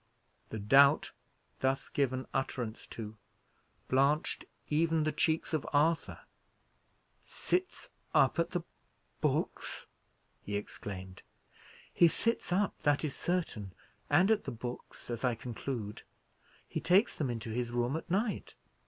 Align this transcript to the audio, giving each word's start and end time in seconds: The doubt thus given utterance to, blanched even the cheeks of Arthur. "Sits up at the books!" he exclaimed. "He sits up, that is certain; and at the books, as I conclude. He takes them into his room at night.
The 0.49 0.57
doubt 0.57 1.11
thus 1.59 1.87
given 1.87 2.25
utterance 2.33 2.87
to, 2.87 3.17
blanched 3.87 4.45
even 4.67 5.03
the 5.03 5.11
cheeks 5.11 5.53
of 5.53 5.63
Arthur. 5.73 6.21
"Sits 7.23 7.91
up 8.11 8.39
at 8.39 8.49
the 8.49 8.63
books!" 9.19 9.85
he 10.41 10.57
exclaimed. 10.57 11.21
"He 11.93 12.07
sits 12.07 12.51
up, 12.51 12.79
that 12.81 13.03
is 13.05 13.15
certain; 13.15 13.73
and 14.09 14.31
at 14.31 14.45
the 14.45 14.51
books, 14.51 15.11
as 15.11 15.23
I 15.23 15.35
conclude. 15.35 16.01
He 16.67 16.79
takes 16.79 17.13
them 17.15 17.29
into 17.29 17.51
his 17.51 17.69
room 17.69 17.95
at 17.95 18.09
night. 18.09 18.55